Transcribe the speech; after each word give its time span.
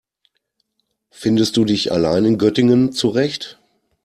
Findest 1.11 1.57
du 1.57 1.63
dich 1.63 1.91
allein 1.91 2.25
in 2.25 2.37
Göttingen 2.39 2.91
zurecht? 2.91 3.59